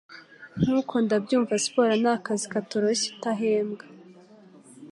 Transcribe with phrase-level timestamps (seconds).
[0.61, 3.85] Nkuko Ndabyumva, siporo nakazi katoroshye utahembwa.